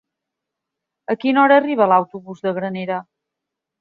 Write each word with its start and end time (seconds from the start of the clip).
A 1.13 1.17
quina 1.25 1.43
hora 1.43 1.59
arriba 1.63 1.89
l'autobús 1.93 2.43
de 2.47 2.55
Granera? 2.59 2.99